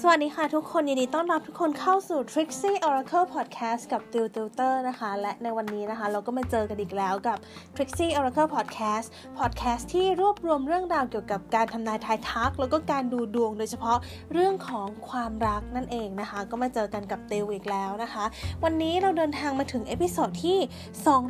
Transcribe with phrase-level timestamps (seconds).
[0.00, 7.38] สวัสดีค่ะทุกคน ยินดีต้อนรับทุกคนเข้าสู่ Trixie Oracle Podcast กับ t i l Tutor นะคะ และในวันนี้นะคะ เราก็มาเจอกันอีกแล้วกับ
[7.76, 9.06] Trixie Oracle Podcast
[9.38, 13.98] Podcast ที่รวบรวมเรื่องราวเกี่ยวกับการทำนายทายทัก แล้วก็การดูดวงโดยเฉพาะ
[14.32, 18.24] เรื่องของความรักนั่นเองนะคะ ก็มาเจอกันกับติวอีกแล้วนะคะ
[18.64, 20.58] วันนี้เราเดินทางมาถึง episode ที่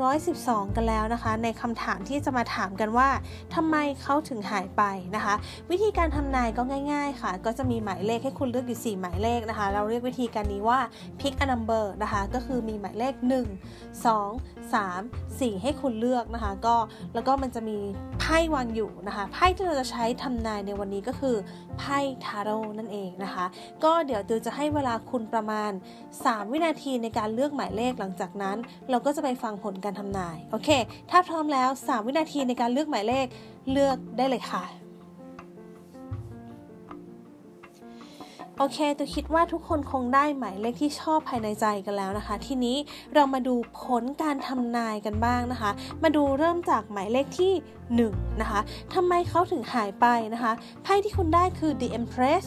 [0.03, 3.09] 212 กันแล้วนะคะ ในคำถามที่จะมาถามกันว่า
[3.55, 4.83] ทำไมเขาถึงหายไป
[5.15, 5.35] นะคะ
[5.71, 6.63] วิธีการทำนายก็
[6.93, 10.79] ง่าย ๆ ค่ะ ก็จะมีหมายเลขให้คุณเลือกอยู่ 4 หมายเลขนะคะ เราเรียกวิธีการนี้ว่า
[11.21, 16.77] pick a number นะคะ ก็คือมีหมายเลข 1 2 3 4 ให้คุณเลือกนะคะ ก็
[17.15, 17.79] แล้วก็มันจะมี
[18.21, 21.37] ไพ่วางอยู่นะคะ ไพ่ที่เราจะใช้ทำนายในวันนี้ก็คือ
[21.79, 23.45] ไพ่ทาโร่นั่นเองนะคะ
[23.85, 25.71] ก็เดี๋ยวติวจะให้เวลาคุณประมาณ
[26.13, 28.57] 3 วินาทีในการเลือกหมายเลขหลังจากนั้น
[28.91, 30.69] เราก็จะไปฟังผลการทำนาย โอเค
[31.11, 33.27] ถ้าพร้อมแล้ว 3 วินาทีในการเลือกหมายเลข
[33.73, 34.84] เลือกได้เลยค่ะ
[38.59, 42.77] โอเคตัวคิดว่าทุกคนคงได้หมายเลขที่ชอบภายในใจกันแล้วนะคะ ทีนี้
[43.15, 45.71] เรามาดูผลการทำนายกันบ้างนะคะ
[46.03, 47.53] มาดูเริ่มจากหมายเลขที่
[48.01, 48.61] 1 นะคะ
[48.95, 52.45] ทำไมเขาถึงหายไปนะคะไพ่ที่คุณได้คือ The Empress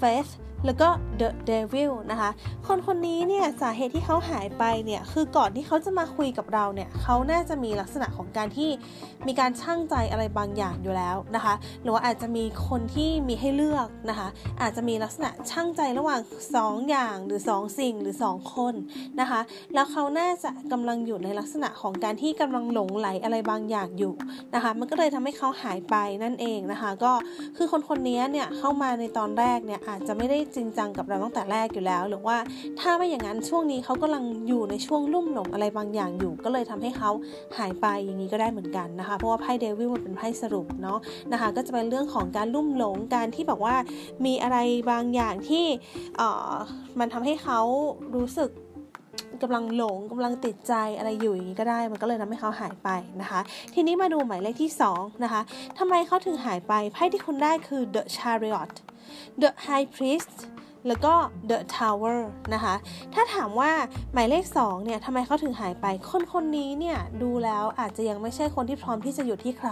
[0.00, 0.32] Faith
[0.64, 0.88] แล้วก็
[1.20, 2.30] The Devil นะคะ
[2.66, 8.70] คนคนนี้เนี่ยสาเหตุที่เขาหายไปเนี่ยคือก่อนที่เขาจะมาคุยกับเราเนี่ยเขาน่าจะมีลักษณะของการที่
[9.26, 14.28] มีการช่างใจอะไรบางอย่างอยู่แล้วนะคะ หรือว่าอาจจะมีคนที่มีให้เลือกนะคะ
[14.62, 16.20] อาจจะมีลักษณะช่างใจระหว่าง
[16.54, 18.74] 2 อย่างหรือ 2 สิ่งหรือ 2 คน
[19.20, 19.40] นะคะ
[19.74, 24.14] แล้วเขาน่าจะกำลังอยู่ในลักษณะของการที่กำลังหลงไหลอะไรบางอย่างอยู่
[24.54, 27.12] นะคะ มันก็เลยทำให้เขาหายไปนั่นเองนะคะ ก็
[27.56, 32.36] คือคนคนนี้เนี่ยเข้ามาในตอนแรกเนี่ยอาจจะไม่ได้จริงจังกับเราตั้งแต่แรกอยู่แล้ว หรือว่า
[32.80, 37.10] ถ้าไม่อย่างนั้นช่วงนี้เขากำลังอยู่ในช่วงลุ่มหลงอะไรบางอย่างอยู่ ก็เลยทำให้เขา
[37.58, 40.98] หายไปอย่างนี้ก็ได้เหมือนกันนะคะ เพราะว่าไพ่เดวิลมันเป็นไพ่สรุปเนาะ
[41.32, 43.74] นะคะ ก็จะเป็นเรื่องของการลุ่มหลงการที่แบบว่า
[44.24, 44.58] มีอะไร
[44.90, 45.64] บางอย่างที่
[46.16, 46.52] เอ่อ
[46.98, 47.60] มันทำให้เขา
[48.16, 48.50] รู้สึก
[49.42, 52.88] กำลังหลงกำลังติดใจอะไรอยู่อย่างนี้ก็ได้ มันก็เลยทำให้เขาหายไป
[53.20, 53.40] นะคะ
[53.74, 55.40] ทีนี้มาดูหมายเลขที่ 2 นะคะ
[55.78, 58.72] ทำไมเขาถึงหายไปไพ่ที่คุณได้คือ The Chariot
[59.42, 60.36] The High Priest
[60.88, 61.14] แล้วก็
[61.50, 62.18] The Tower
[62.54, 62.74] นะคะ
[63.14, 63.70] ถ้าถามว่า
[64.12, 69.70] หมายเลข 2 เนี่ยทำไมเขาถึงหายไป คนคนนี้เนี่ยดูแล้วอาจจะยังไม่ใช่คนที่พร้อมที่จะอยู่ที่ใคร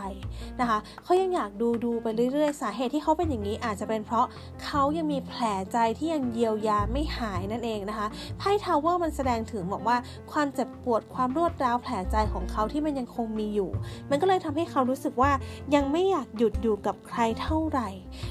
[0.60, 4.26] นะคะเขายังอยากดูดูไปเรื่อยๆ สาเหตุที่เขาเป็นอย่างนี้อาจจะเป็นเพราะ
[4.64, 5.42] เขายังมีแผล
[5.72, 8.06] ใจที่ยังเยียวยาไม่หายนั่นเองนะคะ
[8.38, 9.96] ไพ่ Tower มันแสดงถึงบอกว่า
[10.32, 13.70] ความเจ็บปวดความรวดร้าวแผลใจของเขาที่มันยังคงมีอยู่
[14.10, 15.32] มันก็เลยทำให้เขารู้สึกว่า
[15.74, 17.88] ยังไม่อยากหยุดอยู่กับใครเท่าไหร่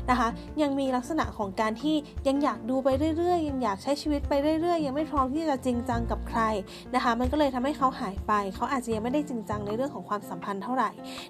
[0.10, 0.30] นะคะ
[0.62, 1.96] ยังมีลักษณะของการที่
[2.28, 6.42] ยังอยากดูไปเรื่อยๆ ยังอยากใช้ชีวิตไปเรื่อยๆ ยังไม่พร้อมที่จะจริงจังกับใคร
[6.96, 10.90] นะคะ มันก็เลยทำให้เขาหายไป เขาอาจจะยังไม่ได้จริงจังในเรื่องของความสัมพันธ์เท่าไหร่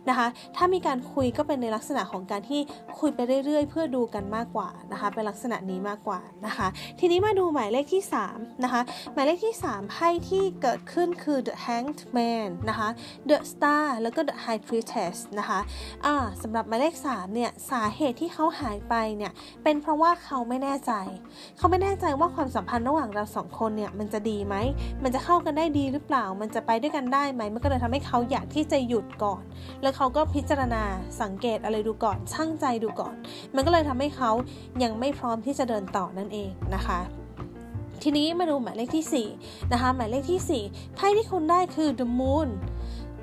[0.10, 2.62] นะคะ ถ้ามีการคุยก็เป็นในลักษณะของการที่
[3.00, 6.68] คุยไปเรื่อยๆ เพื่อดูกันมากกว่านะคะ เป็นลักษณะนี้มากกว่านะคะ
[7.00, 8.82] ทีนี้มาดูหมายเลขที่3นะคะ
[9.14, 12.90] หมายเลขที่3ไพ่ที่เกิดขึ้นคือ the hanged man นะคะ
[13.30, 15.60] the star แล้วก็ the high priestess นะคะ
[16.06, 19.32] อ่าสำหรับหมายเลข3เนี่ยสาเหตุที่เขาหายไปเนี่ย
[19.64, 20.92] เป็นเพราะว่าเขาไม่แน่ใจ
[21.58, 24.56] เขาไม่แน่ใจว่าความสัมพันธ์ระหว่างเราสองคนเนี่ยมันจะดีไหม
[25.04, 29.42] มันจะเข้ากันได้ดีหรือเปล่า มันจะไปด้วยกันได้ไหม มันก็เลยทำให้เขาอยากที่จะหยุดก่อน
[29.82, 30.84] แล้วเขาก็พิจารณา
[31.22, 33.16] สังเกตอะไรดูก่อน ช่างใจดูก่อน
[33.56, 34.32] มันก็เลยทำให้เขา
[34.84, 37.00] ยังไม่พร้อมที่จะเดินต่อนั่นเองนะคะ
[38.04, 42.50] ทีนี้มาดูหมายเลขที่4นะคะหมายเลขที่4ไพ่ที่คุณได้คือ the moon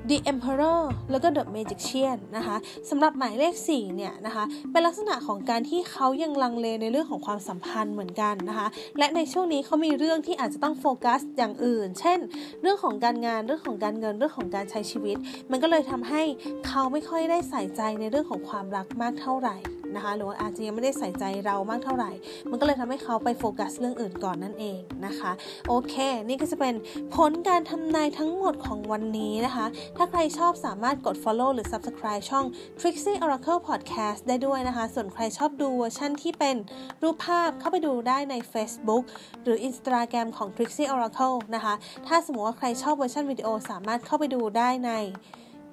[0.09, 0.81] The Emperor
[1.11, 2.57] แล้วก็ The Magician นะคะ
[2.89, 8.67] สำหรับหมายเลข 4 เนี่ยนะคะเป็นลักษณะของการที่เขายังลังเลในเรื่องของความสัมพันธ์เหมือนกันนะคะ
[8.97, 12.19] และในช่วงนี้เขามีเรื่องที่อาจจะต้องโฟกัสอย่างอื่น เช่น
[12.61, 15.17] เรื่องของการงานเรื่องของการเงินเรื่องของการใช้ชีวิต
[15.51, 16.21] มันก็เลยทำให้
[16.67, 19.57] เขาไม่ค่อยได้ใส่ใจในเรื่องของความรักมากเท่าไหร่
[19.95, 22.11] นะคะ หรือว่าอาจจะยังไม่ได้ใส่ใจเรามากเท่าไหร่
[22.49, 25.31] มันก็เลยทำให้เขาไปโฟกัสเรื่องอื่นก่อนนั่นเองนะคะ
[25.67, 25.95] โอเค
[26.27, 26.73] นี่ก็จะเป็น
[27.15, 29.65] ผลการทำนายทั้งหมดของวันนี้นะคะ
[29.97, 32.45] ถ้าใครชอบสามารถกด follow หรือ subscribe ช่อง
[32.79, 36.55] Trixie Oracle Podcast ได้ด้วยนะคะ ส่วนใครชอบดูเวอร์ชันที่เป็น
[37.01, 39.03] รูปภาพเข้าไปดูได้ใน Facebook
[39.43, 41.73] หรือ Instagram ของ Trixie Oracle นะคะ
[42.07, 44.91] ถ้าสมมติว่าใครชอบเวอร์ชันวิดีโอสามารถเข้าไปดูได้ใน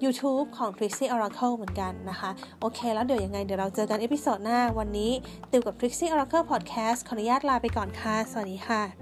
[0.03, 2.29] YouTube ของ Trixie Oracle เหมือนกันนะคะ
[2.59, 5.11] โอเค แล้วเดี๋ยวยังไงเดี๋ยวเราเจอกัน episode หน้าวันนี้
[5.51, 8.98] ติวกับ Trixie Oracle Podcast ขออนุญาตลาไปก่อนค่ะ สวัสดีค่ะ